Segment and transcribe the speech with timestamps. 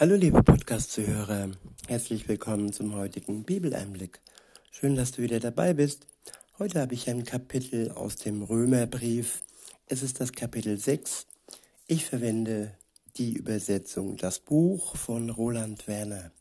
[0.00, 1.50] Hallo liebe Podcast-Zuhörer,
[1.86, 4.22] herzlich willkommen zum heutigen Bibeleinblick.
[4.70, 6.06] Schön, dass du wieder dabei bist.
[6.58, 9.42] Heute habe ich ein Kapitel aus dem Römerbrief.
[9.88, 11.26] Es ist das Kapitel 6.
[11.86, 12.74] Ich verwende
[13.18, 16.32] die Übersetzung Das Buch von Roland Werner.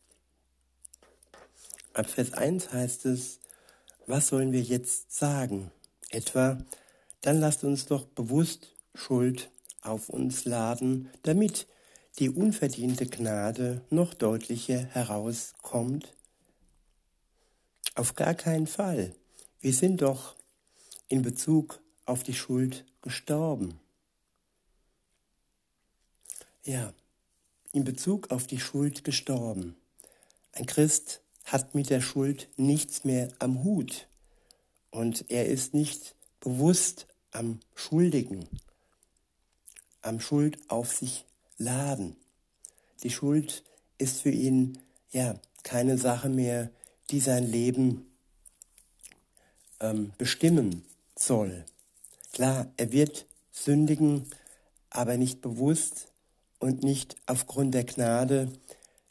[1.94, 3.41] Ab Vers 1 heißt es,
[4.07, 5.70] was sollen wir jetzt sagen?
[6.12, 6.60] Etwa,
[7.20, 9.52] dann lasst uns doch bewusst Schuld
[9.82, 11.68] auf uns laden, damit
[12.20, 16.13] die unverdiente Gnade noch deutlicher herauskommt?
[17.95, 19.16] Auf gar keinen Fall.
[19.61, 20.35] Wir sind doch
[21.08, 23.80] in Bezug auf die Schuld gestorben.
[26.66, 26.94] Ja,
[27.71, 29.75] in Bezug auf die Schuld gestorben.
[30.52, 34.08] Ein Christ hat mit der Schuld nichts mehr am Hut
[34.91, 38.47] und er ist nicht bewusst am Schuldigen,
[40.02, 41.25] am Schuld auf sich
[41.59, 42.16] laden.
[43.04, 43.63] Die Schuld
[44.00, 44.80] ist für ihn
[45.12, 46.72] ja keine Sache mehr,
[47.11, 48.08] die sein Leben
[49.80, 51.66] ähm, bestimmen soll.
[52.33, 54.25] Klar, er wird sündigen,
[54.89, 56.08] aber nicht bewusst
[56.59, 58.52] und nicht aufgrund der Gnade,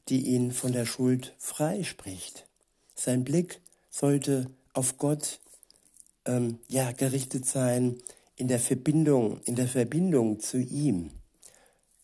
[0.08, 2.46] die ihn von der Schuld freispricht.
[2.94, 5.40] Sein Blick sollte auf Gott
[6.24, 7.98] ähm, ja gerichtet sein
[8.36, 11.10] in der Verbindung, in der Verbindung zu ihm.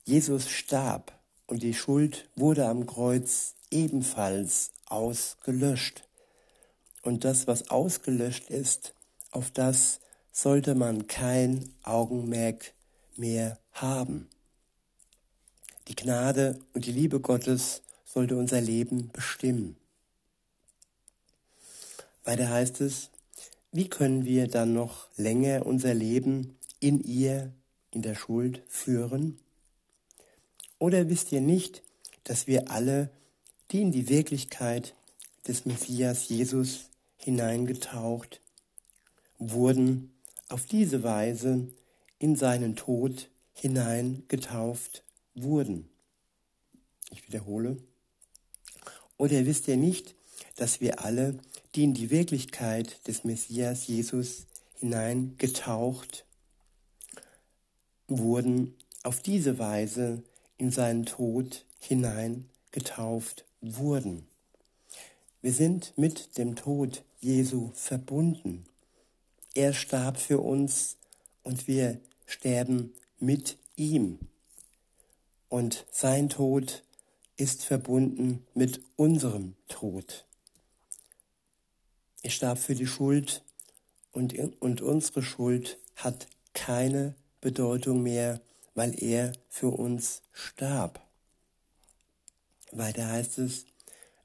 [0.05, 6.07] Jesus starb und die Schuld wurde am Kreuz ebenfalls ausgelöscht.
[7.03, 8.95] Und das, was ausgelöscht ist,
[9.31, 12.75] auf das sollte man kein Augenmerk
[13.17, 14.29] mehr haben.
[15.89, 19.77] Die Gnade und die Liebe Gottes sollte unser Leben bestimmen.
[22.25, 23.11] Weiter heißt es,
[23.73, 27.53] wie können wir dann noch länger unser Leben in ihr,
[27.91, 29.41] in der Schuld führen?
[30.85, 31.83] Oder wisst ihr nicht,
[32.25, 33.09] dass wir alle,
[33.71, 34.95] die in die Wirklichkeit
[35.49, 38.43] des Messias Jesus hineingetaucht
[39.39, 40.13] wurden,
[40.51, 41.69] auf diese Weise
[42.19, 45.89] in seinen Tod hineingetauft wurden?
[47.11, 47.79] Ich wiederhole.
[49.17, 50.15] Oder wisst ihr nicht,
[50.57, 51.39] dass wir alle,
[51.77, 56.27] die in die Wirklichkeit des Messias Jesus hineingetaucht
[58.07, 60.23] wurden, auf diese Weise
[60.59, 64.27] in seinen Tod hinein getauft wurden.
[65.43, 68.65] Wir sind mit dem Tod Jesu verbunden.
[69.55, 70.97] Er starb für uns
[71.43, 74.19] und wir sterben mit ihm.
[75.49, 76.83] Und sein Tod
[77.37, 80.25] ist verbunden mit unserem Tod.
[82.23, 83.43] Er starb für die Schuld
[84.13, 88.41] und, und unsere Schuld hat keine Bedeutung mehr
[88.75, 91.01] weil er für uns starb.
[92.73, 93.67] Weiter heißt es,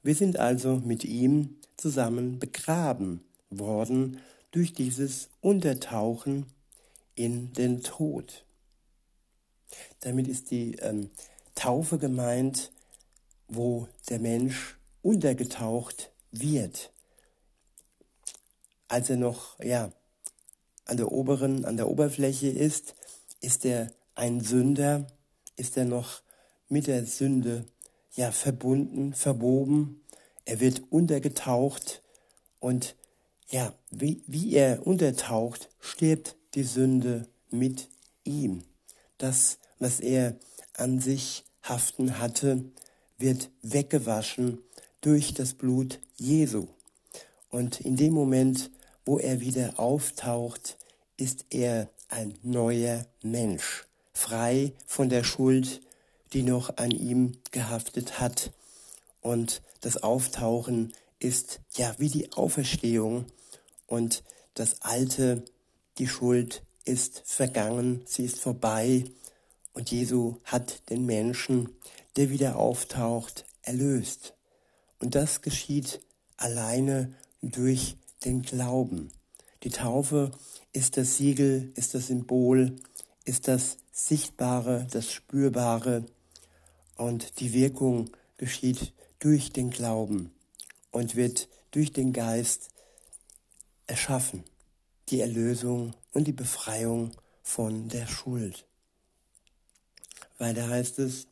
[0.02, 6.46] wir sind also mit ihm zusammen begraben worden durch dieses Untertauchen
[7.14, 8.44] in den Tod.
[10.00, 11.10] Damit ist die ähm,
[11.54, 12.72] Taufe gemeint,
[13.48, 16.92] wo der Mensch untergetaucht wird.
[18.88, 19.92] Als er noch ja,
[20.86, 22.94] an der oberen, an der Oberfläche ist,
[23.40, 25.06] ist er ein Sünder,
[25.56, 26.22] ist er noch
[26.68, 27.66] mit der Sünde
[28.14, 30.02] ja verbunden, verwoben.
[30.44, 32.02] Er wird untergetaucht
[32.58, 32.96] und
[33.48, 37.88] ja, wie, wie er untertaucht, stirbt die Sünde mit
[38.24, 38.62] ihm.
[39.18, 40.36] Das, was er
[40.74, 42.64] an sich haften hatte,
[43.18, 44.58] wird weggewaschen
[45.00, 46.68] durch das Blut Jesu.
[47.48, 48.70] Und in dem Moment,
[49.04, 50.78] wo er wieder auftaucht,
[51.16, 53.86] ist er ein neuer Mensch
[54.20, 55.80] frei von der Schuld,
[56.32, 58.52] die noch an ihm gehaftet hat.
[59.22, 63.24] Und das Auftauchen ist ja wie die Auferstehung
[63.86, 64.22] und
[64.54, 65.44] das Alte,
[65.98, 69.04] die Schuld ist vergangen, sie ist vorbei
[69.72, 71.70] und Jesu hat den Menschen,
[72.16, 74.34] der wieder auftaucht, erlöst.
[74.98, 76.00] Und das geschieht
[76.36, 79.10] alleine durch den Glauben.
[79.62, 80.30] Die Taufe
[80.72, 82.76] ist das Siegel, ist das Symbol,
[83.24, 86.04] ist das Sichtbare, das Spürbare
[86.96, 90.32] und die Wirkung geschieht durch den Glauben
[90.90, 92.70] und wird durch den Geist
[93.86, 94.44] erschaffen.
[95.08, 97.12] Die Erlösung und die Befreiung
[97.42, 98.66] von der Schuld.
[100.38, 101.26] Weiter heißt es,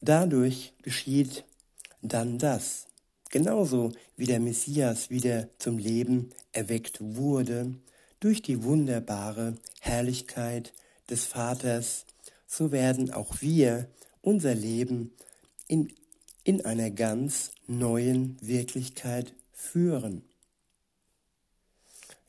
[0.00, 1.44] dadurch geschieht
[2.02, 2.86] dann das.
[3.30, 7.74] Genauso wie der Messias wieder zum Leben erweckt wurde
[8.20, 10.72] durch die wunderbare Herrlichkeit
[11.10, 12.06] des Vaters,
[12.46, 13.88] so werden auch wir
[14.22, 15.12] unser Leben
[15.68, 15.92] in
[16.46, 20.22] in einer ganz neuen Wirklichkeit führen.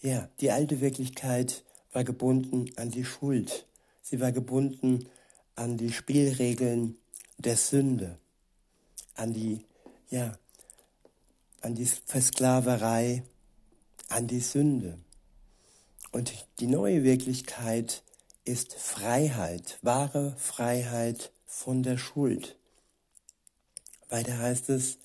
[0.02, 1.64] Ja, die alte Wirklichkeit
[1.94, 3.68] war gebunden an die Schuld.
[4.02, 5.08] Sie war gebunden
[5.54, 6.98] an die Spielregeln
[7.38, 8.18] der Sünde,
[9.14, 9.64] an die,
[10.10, 10.40] ja,
[11.62, 13.22] an die Versklaverei,
[14.10, 14.98] an die Sünde.
[16.12, 18.02] Und die neue Wirklichkeit
[18.48, 22.58] ist Freiheit, wahre Freiheit von der Schuld.
[24.10, 25.00] Weiter heißt es,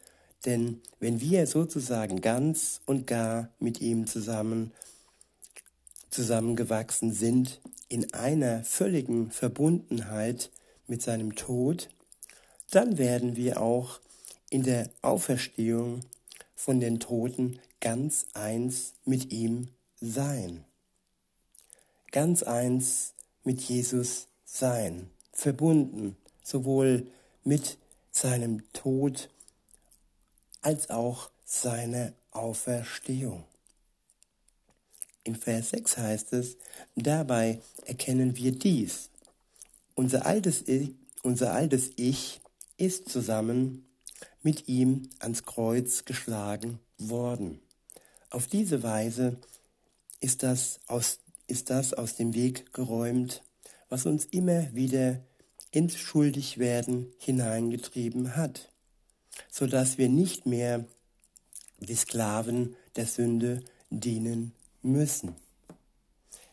[0.44, 4.72] denn wenn wir sozusagen ganz und gar mit ihm zusammen
[6.10, 10.50] zusammengewachsen sind in einer völligen Verbundenheit
[10.86, 11.88] mit seinem Tod,
[12.70, 14.00] dann werden wir auch
[14.50, 16.00] in der Auferstehung
[16.54, 19.68] von den Toten ganz eins mit ihm
[20.00, 20.64] sein.
[22.10, 27.06] Ganz eins mit Jesus sein, verbunden sowohl
[27.44, 27.78] mit
[28.10, 29.28] seinem Tod
[30.60, 33.44] als auch seiner Auferstehung.
[35.24, 36.56] In Vers 6 heißt es,
[36.96, 39.10] dabei erkennen wir dies.
[39.94, 40.90] Unser altes Ich,
[41.22, 42.40] unser altes ich
[42.76, 43.86] ist zusammen
[44.42, 47.60] mit ihm ans Kreuz geschlagen worden.
[48.30, 49.36] Auf diese Weise
[50.20, 53.42] ist das aus, ist das aus dem Weg geräumt,
[53.88, 55.22] was uns immer wieder
[55.70, 58.70] ins Schuldigwerden hineingetrieben hat,
[59.50, 60.86] so dass wir nicht mehr
[61.78, 64.52] die Sklaven der Sünde dienen
[64.82, 65.34] müssen.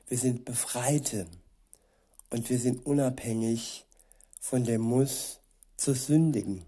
[0.08, 1.28] Wir sind Befreite
[2.30, 3.86] und wir sind unabhängig
[4.40, 5.40] von dem Muss
[5.78, 6.66] zu sündigen.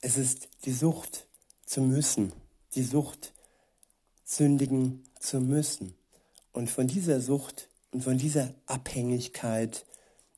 [0.00, 1.26] Es ist die Sucht
[1.66, 2.32] zu müssen,
[2.74, 3.32] die Sucht
[4.24, 5.94] sündigen zu müssen.
[6.52, 9.84] Und von dieser Sucht und von dieser Abhängigkeit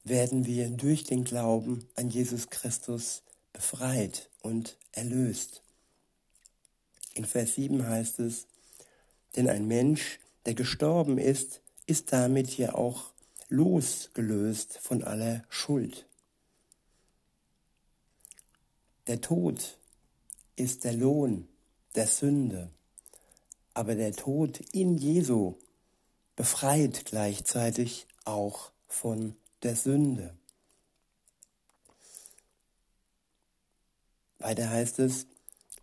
[0.04, 3.22] werden wir durch den Glauben an Jesus Christus
[3.52, 5.62] befreit und erlöst.
[7.14, 8.46] In Vers 7 heißt es,
[9.36, 13.12] denn ein Mensch, der gestorben ist, ist damit ja auch
[13.48, 16.06] losgelöst von aller Schuld.
[19.06, 19.78] Der Tod
[20.56, 21.48] ist der Lohn
[21.94, 22.70] der Sünde,
[23.74, 25.56] aber der Tod in Jesu
[26.42, 30.34] befreit gleichzeitig auch von der Sünde.
[34.40, 35.28] Weiter heißt es,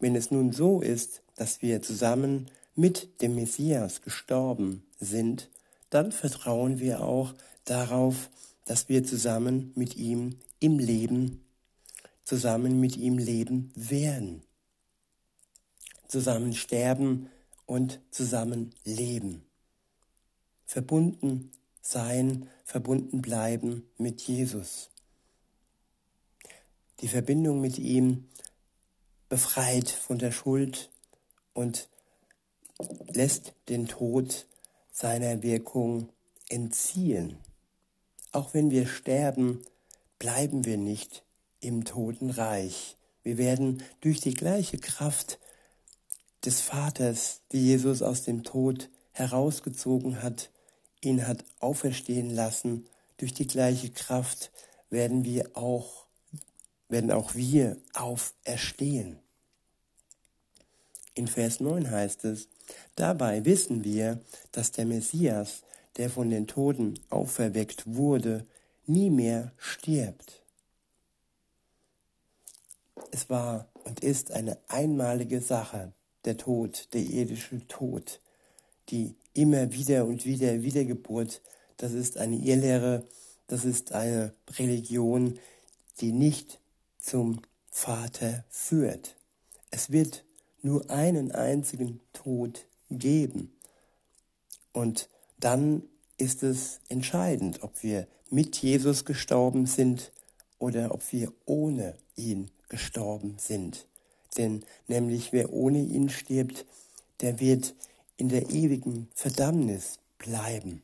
[0.01, 5.50] wenn es nun so ist, dass wir zusammen mit dem Messias gestorben sind,
[5.91, 7.33] dann vertrauen wir auch
[7.63, 8.29] darauf,
[8.65, 11.41] dass wir zusammen mit ihm im Leben,
[12.25, 14.44] zusammen mit ihm leben werden,
[16.09, 17.29] zusammen sterben
[17.65, 19.45] und zusammen leben,
[20.69, 21.51] verbunden
[21.81, 24.92] sein, verbunden bleiben mit Jesus.
[27.00, 28.30] Die Verbindung mit ihm
[29.30, 30.92] befreit von der Schuld
[31.56, 31.89] und
[33.07, 34.45] lässt den Tod
[34.92, 36.10] seiner Wirkung
[36.50, 37.38] entziehen.
[38.31, 39.66] Auch wenn wir sterben,
[40.19, 41.24] bleiben wir nicht
[41.62, 42.95] im Totenreich.
[43.24, 45.39] Wir werden durch die gleiche Kraft
[46.45, 50.51] des Vaters, die Jesus aus dem Tod herausgezogen hat,
[51.01, 52.88] ihn hat auferstehen lassen,
[53.18, 54.51] durch die gleiche Kraft
[54.90, 56.06] werden wir auch,
[56.88, 59.19] werden auch wir auferstehen.
[61.14, 62.47] In Vers 9 heißt es,
[62.95, 64.19] Dabei wissen wir,
[64.52, 65.64] dass der Messias,
[65.97, 68.45] der von den Toten auferweckt wurde,
[68.85, 70.44] nie mehr stirbt.
[73.12, 75.94] Es war und ist eine einmalige Sache,
[76.26, 78.21] der Tod, der irdische Tod,
[78.90, 81.42] die immer wieder und wieder Wiedergeburt,
[81.78, 83.06] das ist eine Irrlehre,
[83.48, 85.40] das ist eine Religion,
[86.02, 86.60] die nicht
[86.98, 87.42] zum
[87.72, 89.16] Vater führt.
[89.72, 90.26] Es wird
[90.62, 93.54] nur einen einzigen Tod geben.
[94.74, 95.84] Und dann
[96.18, 100.12] ist es entscheidend, ob wir mit Jesus gestorben sind
[100.58, 103.88] oder ob wir ohne ihn gestorben sind.
[104.38, 106.66] Denn nämlich wer ohne ihn stirbt,
[107.22, 107.74] der wird
[108.19, 110.83] in der ewigen Verdammnis bleiben.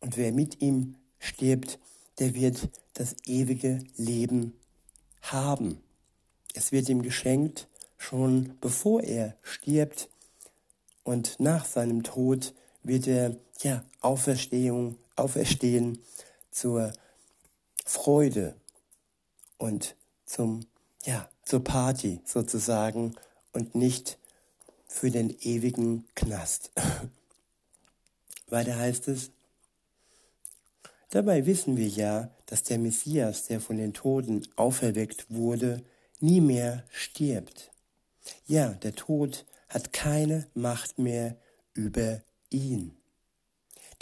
[0.00, 1.78] Und wer mit ihm stirbt,
[2.18, 4.52] der wird das ewige Leben
[5.22, 5.80] haben.
[6.54, 10.08] Es wird ihm geschenkt, schon bevor er stirbt,
[11.04, 16.02] und nach seinem Tod wird er ja Auferstehung, auferstehen
[16.50, 16.92] zur
[17.84, 18.56] Freude
[19.56, 19.94] und
[20.24, 20.66] zum
[21.04, 23.14] ja zur Party sozusagen
[23.52, 24.18] und nicht
[24.86, 26.70] für den ewigen Knast.
[28.48, 29.30] Weiter heißt es,
[31.10, 35.82] Dabei wissen wir ja, dass der Messias, der von den Toten auferweckt wurde,
[36.20, 37.70] nie mehr stirbt.
[38.46, 41.36] Ja, der Tod hat keine Macht mehr
[41.74, 42.96] über ihn.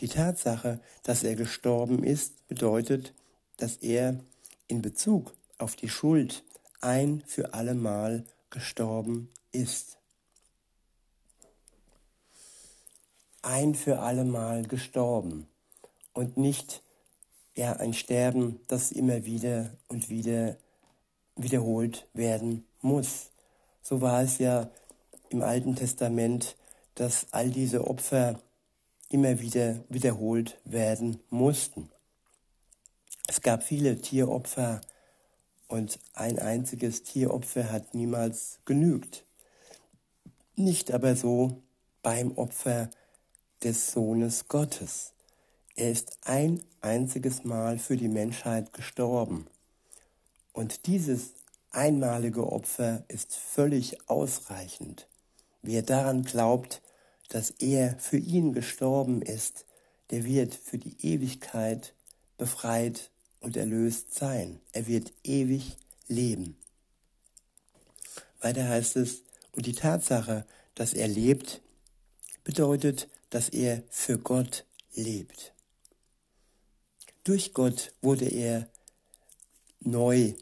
[0.00, 3.14] Die Tatsache, dass er gestorben ist, bedeutet,
[3.58, 4.18] dass er
[4.66, 6.42] in Bezug auf die Schuld
[6.80, 9.98] ein für allemal gestorben ist.
[13.44, 15.46] Ein für allemal gestorben
[16.14, 16.82] und nicht
[17.54, 20.56] ja ein Sterben, das immer wieder und wieder
[21.36, 23.30] wiederholt werden muss.
[23.82, 24.70] So war es ja
[25.28, 26.56] im Alten Testament,
[26.94, 28.40] dass all diese Opfer
[29.10, 31.90] immer wieder wiederholt werden mussten.
[33.26, 34.80] Es gab viele Tieropfer
[35.68, 39.26] und ein einziges Tieropfer hat niemals genügt.
[40.56, 41.62] Nicht aber so
[42.02, 42.88] beim Opfer
[43.64, 45.12] des Sohnes Gottes.
[45.74, 49.46] Er ist ein einziges Mal für die Menschheit gestorben.
[50.52, 51.32] Und dieses
[51.70, 55.08] einmalige Opfer ist völlig ausreichend.
[55.62, 56.82] Wer daran glaubt,
[57.30, 59.64] dass er für ihn gestorben ist,
[60.10, 61.94] der wird für die Ewigkeit
[62.36, 64.60] befreit und erlöst sein.
[64.72, 66.56] Er wird ewig leben.
[68.40, 70.44] Weiter heißt es, und die Tatsache,
[70.74, 71.62] dass er lebt,
[72.44, 74.64] bedeutet, dass er für Gott
[74.94, 75.54] lebt.
[77.24, 78.70] Durch Gott wurde er
[79.80, 80.34] neu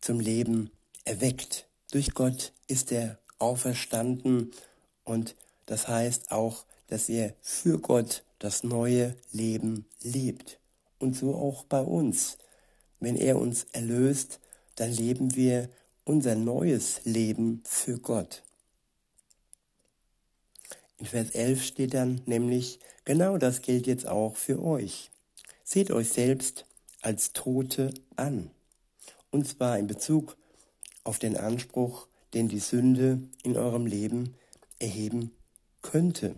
[0.00, 0.70] zum Leben
[1.04, 1.68] erweckt.
[1.90, 4.50] Durch Gott ist er auferstanden
[5.04, 5.36] und
[5.66, 10.58] das heißt auch, dass er für Gott das neue Leben lebt.
[10.98, 12.38] Und so auch bei uns.
[12.98, 14.40] Wenn er uns erlöst,
[14.76, 15.68] dann leben wir
[16.04, 18.42] unser neues Leben für Gott.
[20.98, 25.10] In Vers 11 steht dann nämlich, genau das gilt jetzt auch für euch.
[25.62, 26.66] Seht euch selbst
[27.02, 28.50] als Tote an.
[29.30, 30.36] Und zwar in Bezug
[31.04, 34.34] auf den Anspruch, den die Sünde in eurem Leben
[34.78, 35.30] erheben
[35.82, 36.34] könnte.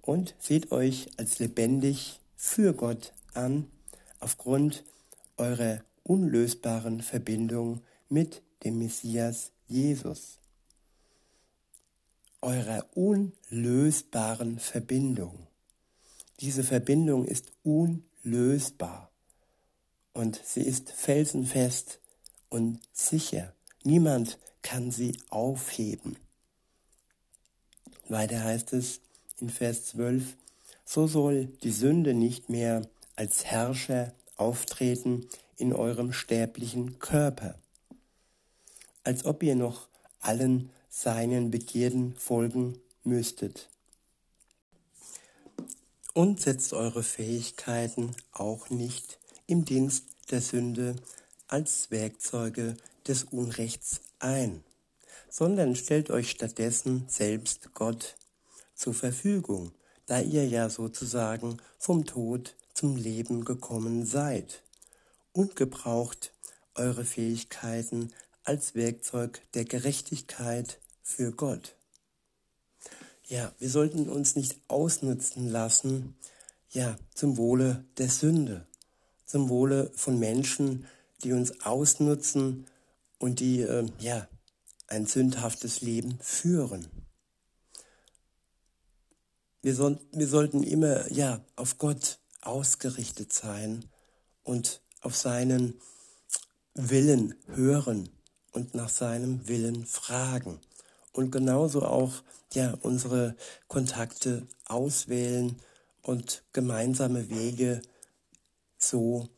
[0.00, 3.70] Und seht euch als lebendig für Gott an,
[4.20, 4.84] aufgrund
[5.36, 10.38] eurer unlösbaren Verbindung mit dem Messias Jesus.
[12.40, 15.48] Eurer unlösbaren Verbindung.
[16.38, 19.10] Diese Verbindung ist unlösbar
[20.12, 21.98] und sie ist felsenfest
[22.48, 23.52] und sicher.
[23.82, 26.16] Niemand kann sie aufheben.
[28.08, 29.00] Weiter heißt es
[29.40, 30.36] in Vers 12,
[30.84, 32.82] so soll die Sünde nicht mehr
[33.16, 35.26] als Herrscher auftreten
[35.56, 37.56] in eurem sterblichen Körper,
[39.02, 39.88] als ob ihr noch
[40.20, 40.70] allen
[41.02, 43.68] seinen Begierden folgen müsstet.
[46.14, 50.96] Und setzt eure Fähigkeiten auch nicht im Dienst der Sünde
[51.46, 52.76] als Werkzeuge
[53.06, 54.64] des Unrechts ein
[55.28, 58.16] sondern stellt euch stattdessen selbst Gott
[58.74, 59.72] zur Verfügung,
[60.06, 64.62] da ihr ja sozusagen vom Tod zum Leben gekommen seid
[65.32, 66.32] und gebraucht
[66.74, 68.12] eure Fähigkeiten
[68.44, 70.78] als Werkzeug der Gerechtigkeit
[71.08, 71.74] für Gott.
[73.24, 76.14] Ja, wir sollten uns nicht ausnutzen lassen,
[76.70, 78.66] ja, zum Wohle der Sünde,
[79.24, 80.86] zum Wohle von Menschen,
[81.24, 82.66] die uns ausnutzen
[83.18, 84.28] und die, äh, ja,
[84.86, 86.88] ein sündhaftes Leben führen.
[89.62, 93.86] Wir, soll, wir sollten immer ja auf Gott ausgerichtet sein
[94.44, 95.80] und auf seinen
[96.74, 98.10] Willen hören
[98.52, 100.60] und nach seinem Willen fragen
[101.12, 102.22] und genauso auch
[102.52, 103.36] ja unsere
[103.66, 105.56] Kontakte auswählen
[106.02, 107.82] und gemeinsame Wege
[108.78, 109.28] so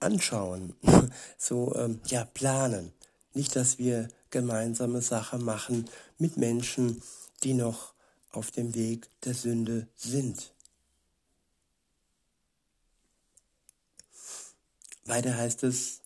[0.00, 0.74] anschauen,
[1.38, 2.92] so ähm, ja planen.
[3.34, 5.88] Nicht, dass wir gemeinsame Sache machen
[6.18, 7.02] mit Menschen,
[7.42, 7.92] die noch
[8.30, 10.52] auf dem Weg der Sünde sind.
[15.04, 16.00] Weiter heißt es,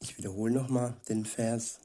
[0.00, 1.80] ich wiederhole nochmal den Vers,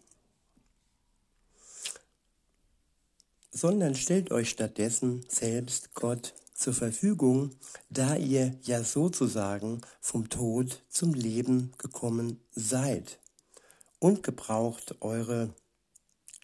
[3.59, 7.51] sondern stellt euch stattdessen selbst Gott zur Verfügung,
[7.89, 13.19] da ihr ja sozusagen vom Tod zum Leben gekommen seid
[13.99, 15.53] und gebraucht eure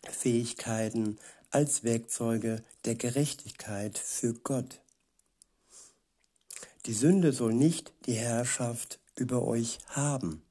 [0.04, 1.18] Fähigkeiten
[1.52, 4.82] als Werkzeuge der Gerechtigkeit für Gott.
[6.86, 10.44] Die Sünde soll nicht die Herrschaft über euch haben,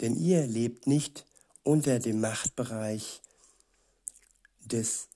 [0.00, 1.24] denn ihr lebt nicht
[1.64, 3.22] unter dem Machtbereich
[4.60, 5.08] des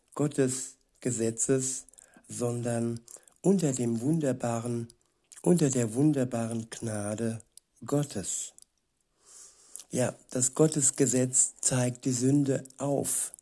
[1.00, 1.84] Gottesgesetzes,
[2.28, 3.00] sondern
[3.42, 4.88] unter dem wunderbaren,
[5.42, 7.40] unter der wunderbaren Gnade
[7.84, 8.52] Gottes.
[9.90, 13.32] ja, das Gottesgesetz zeigt die Sünde auf.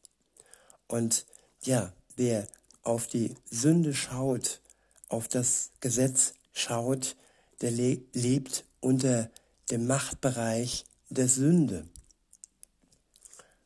[0.89, 1.27] Und
[1.63, 2.47] ja, wer
[2.83, 4.61] auf die Sünde schaut,
[5.09, 7.17] auf das Gesetz schaut,
[7.61, 9.31] der le lebt unter
[9.71, 11.87] dem Machtbereich der Sünde.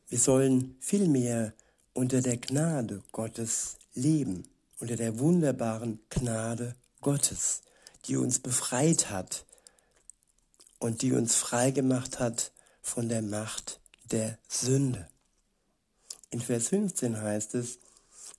[0.07, 1.53] Wir sollen vielmehr
[1.93, 4.47] unter der Gnade Gottes leben,
[4.79, 7.61] unter der wunderbaren Gnade Gottes,
[8.05, 9.45] die uns befreit hat
[10.79, 13.79] und die uns frei gemacht hat von der Macht
[14.11, 15.07] der Sünde.
[16.31, 17.79] In Vers 15 heißt es,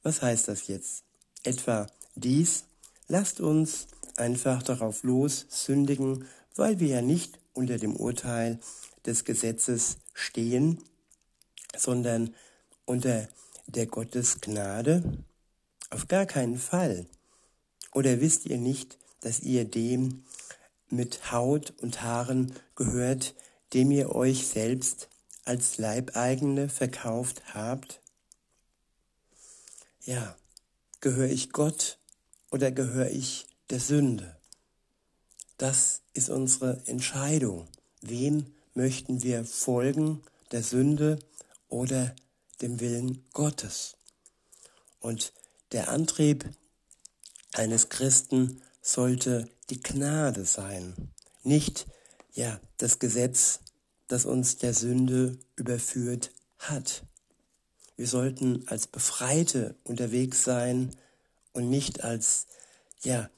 [0.03, 1.05] was heißt das jetzt?
[1.43, 2.65] Etwa dies,
[3.09, 8.59] lasst uns einfach darauf los sündigen, weil wir ja nicht unter dem Urteil
[9.07, 10.83] des Gesetzes stehen,
[11.77, 12.35] sondern
[12.91, 13.29] unter
[13.69, 15.05] der Gottes Gnade?
[15.91, 17.07] Auf gar keinen Fall.
[17.93, 20.25] Oder wisst ihr nicht, dass ihr dem
[20.89, 23.37] mit Haut und Haaren gehört,
[23.75, 25.09] dem ihr euch selbst
[25.45, 28.01] als Leibeigene verkauft habt?
[30.05, 30.37] Ja,
[31.01, 31.99] gehöre ich Gott
[32.51, 34.37] oder gehöre ich der Sünde?
[35.59, 37.69] Das ist unsere Entscheidung.
[38.01, 41.21] Wem möchten wir folgen, der Sünde
[41.69, 42.17] oder
[42.61, 43.97] dem Willen Gottes?
[45.01, 45.33] Und
[45.73, 46.49] der Antrieb
[47.55, 51.13] eines Christen sollte die Gnade sein,
[51.43, 51.87] nicht
[52.33, 53.61] ja das Gesetz,
[54.09, 57.05] das uns der Sünde überführt hat.
[57.97, 60.97] Wir sollten als Befreite unterwegs sein
[61.53, 62.47] und nicht als
[63.03, 63.31] ja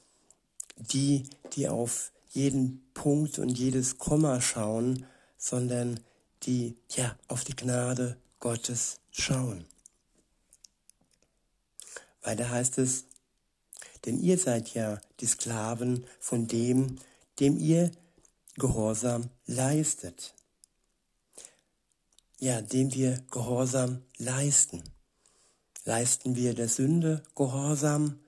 [0.77, 5.05] die, die auf jeden Punkt und jedes Komma schauen,
[5.37, 5.99] sondern
[6.43, 9.65] die ja auf die Gnade Gottes schauen.
[12.21, 13.05] Weiter heißt es,
[14.05, 16.97] denn ihr seid ja die Sklaven von dem,
[17.39, 17.91] dem ihr
[18.55, 20.33] Gehorsam leistet.
[22.39, 24.83] Ja, dem wir Gehorsam leisten.
[25.85, 28.19] Leisten wir der Sünde Gehorsam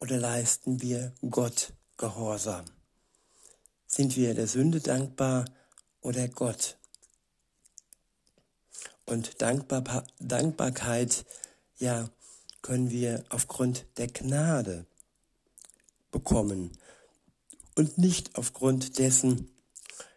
[0.00, 2.64] oder leisten wir Gott Gehorsam?
[3.86, 5.44] Sind wir der Sünde dankbar
[6.00, 6.76] oder Gott?
[9.06, 11.24] Und Dankbar Dankbarkeit,
[11.78, 12.08] ja,
[12.62, 14.86] können wir aufgrund der Gnade
[16.10, 16.72] bekommen
[17.74, 19.50] und nicht aufgrund dessen,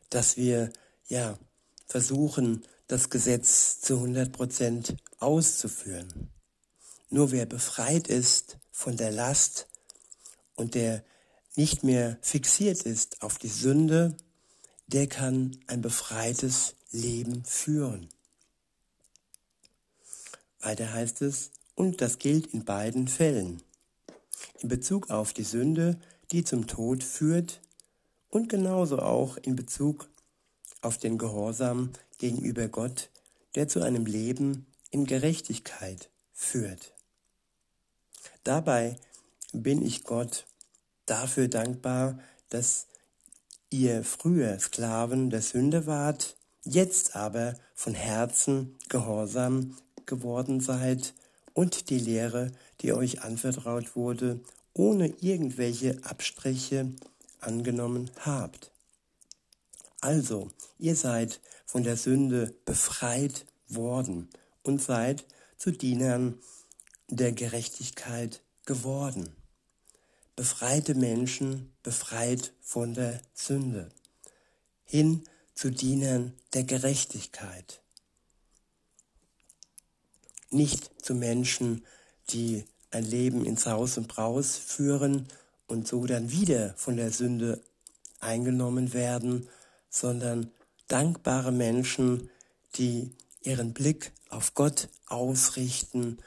[0.10, 0.72] dass wir
[1.08, 1.38] ja
[1.86, 6.30] versuchen, das Gesetz zu 100 Prozent auszuführen.
[7.10, 9.68] Nur wer befreit ist von der Last
[10.56, 11.04] und der
[11.56, 14.16] nicht mehr fixiert ist auf die Sünde,
[14.88, 18.10] der kann ein befreites Leben führen.
[20.60, 23.62] Weiter heißt es, und das gilt in beiden Fällen
[24.60, 26.00] in Bezug auf die Sünde,
[26.32, 27.62] die zum Tod führt
[28.30, 30.10] und genauso auch in Bezug
[30.82, 33.10] auf den Gehorsam gegenüber Gott,
[33.56, 36.94] der zu einem Leben in Gerechtigkeit führt.
[38.44, 38.98] Dabei
[39.54, 40.46] bin ich Gott
[41.06, 42.88] dafür dankbar, dass
[43.70, 51.14] ihr früher Sklaven der Sünde wart, jetzt aber von Herzen gehorsam geworden seid
[51.54, 54.40] und die Lehre, die euch anvertraut wurde,
[54.74, 56.92] ohne irgendwelche Abstriche
[57.40, 58.72] angenommen habt.
[60.02, 64.30] Also, ihr seid von der Sünde befreit worden
[64.64, 65.26] und seid
[65.58, 66.40] zu Dienern
[67.10, 69.36] der Gerechtigkeit geworden.
[70.36, 73.90] Befreite Menschen befreit von der Sünde,
[74.84, 75.24] hin
[75.56, 77.82] zu Dienern der Gerechtigkeit
[80.50, 81.86] nicht zu Menschen,
[82.30, 85.28] die ein Leben ins Haus und Braus führen
[85.68, 87.62] und so dann wieder von der Sünde
[88.20, 89.48] eingenommen werden,
[89.90, 90.52] sondern
[90.88, 92.30] dankbare Menschen,
[92.76, 96.18] die ihren Blick auf Gott ausrichten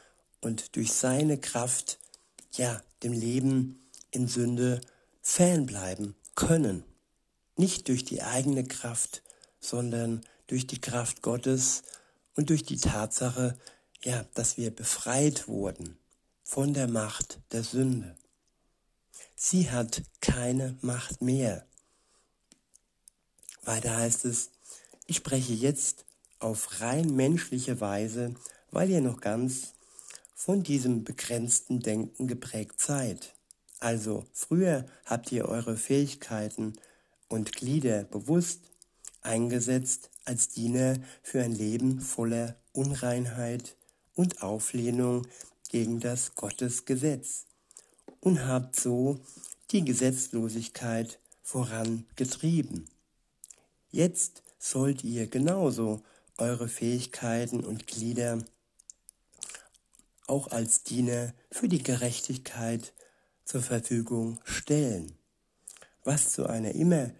[0.40, 1.98] und durch seine Kraft
[2.52, 3.80] ja dem Leben
[4.10, 4.80] in Sünde
[5.22, 6.84] fernbleiben können.
[7.56, 9.22] Nicht durch die eigene Kraft,
[9.60, 11.82] sondern durch die Kraft Gottes
[12.34, 13.56] und durch die Tatsache,
[14.02, 15.98] ja, dass wir befreit wurden
[16.42, 18.16] von der Macht der Sünde.
[19.36, 21.66] Sie hat keine Macht mehr.
[23.62, 24.50] Weiter heißt es,
[25.06, 26.04] ich spreche jetzt
[26.38, 28.34] auf rein menschliche Weise,
[28.70, 29.74] weil ihr noch ganz
[30.34, 33.34] von diesem begrenzten Denken geprägt seid.
[33.78, 36.74] Also früher habt ihr eure Fähigkeiten
[37.28, 38.60] und Glieder bewusst
[39.22, 43.76] eingesetzt als Diener für ein Leben voller Unreinheit,
[44.20, 45.26] und Auflehnung
[45.70, 47.46] gegen das Gottesgesetz
[48.20, 49.18] und habt so
[49.70, 52.86] die Gesetzlosigkeit vorangetrieben.
[53.90, 56.02] Jetzt sollt ihr genauso
[56.36, 58.44] eure Fähigkeiten und Glieder
[60.26, 62.92] auch als Diener für die Gerechtigkeit
[63.46, 65.16] zur Verfügung stellen,
[66.04, 67.10] was zu einer immer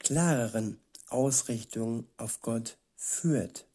[0.00, 3.66] klareren Ausrichtung auf Gott führt.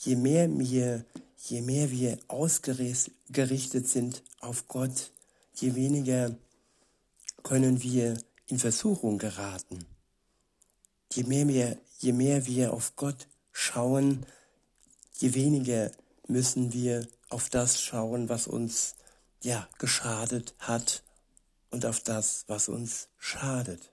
[0.00, 1.04] Je mehr wir,
[1.38, 5.12] je mehr wir ausgerichtet sind auf Gott,
[5.54, 6.36] je weniger
[7.42, 9.86] können wir in Versuchung geraten.
[11.12, 14.26] Je mehr wir, je mehr wir auf Gott schauen,
[15.14, 15.90] je weniger
[16.26, 18.96] müssen wir auf das schauen, was uns
[19.42, 21.02] ja geschadet hat
[21.70, 23.92] und auf das, was uns schadet.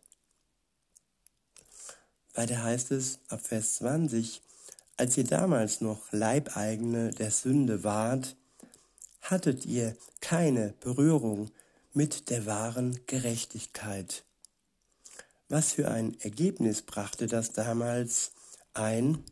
[2.34, 4.42] Weiter heißt es ab Vers 20,
[4.98, 8.36] als ihr damals noch Leibeigene der Sünde wart,
[9.22, 11.52] hattet ihr keine Berührung
[11.94, 14.24] mit der wahren Gerechtigkeit.
[15.50, 18.32] Was für ein Ergebnis brachte das damals
[18.74, 19.24] ein?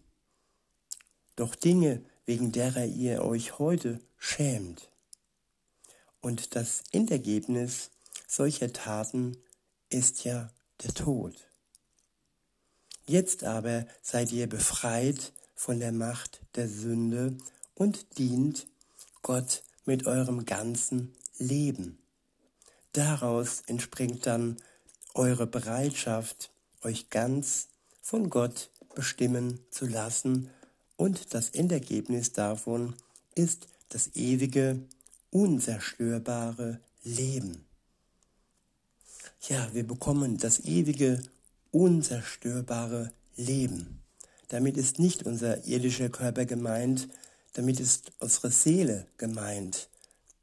[1.36, 4.90] Doch Dinge, wegen derer ihr euch heute schämt.
[6.22, 7.90] Und das Endergebnis
[8.28, 9.38] solcher Taten
[9.90, 10.50] ist ja
[10.84, 11.36] der Tod.
[13.06, 17.38] Jetzt aber seid ihr befreit von der Macht der Sünde
[17.76, 18.68] und dient
[19.22, 21.98] Gott mit eurem ganzen Leben.
[22.94, 24.58] Daraus entspringt dann
[25.14, 26.52] eure Bereitschaft,
[26.84, 27.68] euch ganz
[28.02, 30.50] von Gott bestimmen zu lassen
[30.98, 32.96] und das Endergebnis davon
[33.36, 34.80] ist das ewige,
[35.32, 37.66] unzerstörbare Leben.
[39.50, 41.22] Ja, wir bekommen das ewige,
[41.72, 44.03] unzerstörbare Leben.
[44.54, 47.10] Damit ist nicht unser irdischer Körper gemeint,
[47.54, 49.90] damit ist unsere Seele gemeint,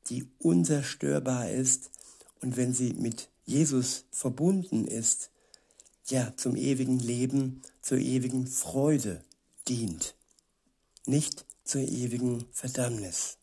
[0.09, 1.93] die unzerstörbar ist
[2.41, 5.31] und wenn sie mit Jesus verbunden ist,
[6.09, 9.23] ja, zum ewigen Leben, zur ewigen Freude
[9.69, 10.17] dient
[11.07, 13.39] nicht zur ewigen Verdammnis,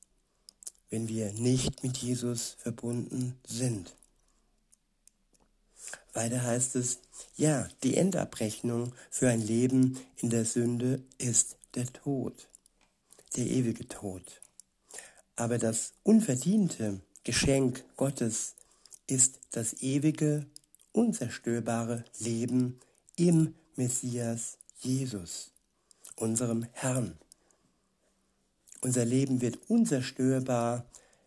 [0.89, 3.95] wenn wir nicht mit Jesus verbunden sind.
[6.17, 6.97] Weiter heißt es,
[7.36, 12.47] ja, die Endabrechnung für ein Leben in der Sünde ist der Tod,
[13.36, 14.23] der ewige Tod.
[15.36, 18.56] Aber das unverdiente Geschenk Gottes
[19.06, 20.47] ist das ewige,
[20.91, 22.80] unzerstörbare Leben
[23.15, 25.51] im Messias Jesus,
[26.15, 27.15] unserem Herrn.
[28.82, 30.84] Unser Leben wird unzerstörbar,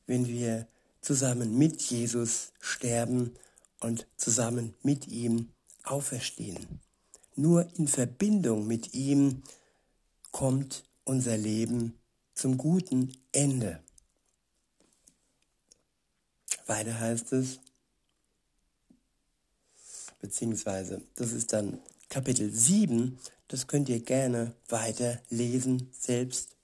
[0.09, 0.67] wenn wir
[1.01, 3.37] zusammen mit Jesus sterben
[3.81, 5.51] und zusammen mit ihm
[5.85, 6.81] auferstehen.
[7.35, 9.43] Nur in Verbindung mit ihm
[10.31, 11.99] kommt unser Leben
[12.35, 13.81] zum guten Ende.
[16.67, 17.59] Weiter heißt es,
[20.21, 26.57] beziehungsweise das ist dann Kapitel 7, das könnt ihr gerne weiter lesen selbst.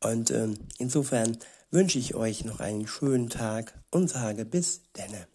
[0.00, 1.38] Und ähm, insofern
[1.70, 5.26] wünsche ich euch noch einen schönen Tag und sage bis denne.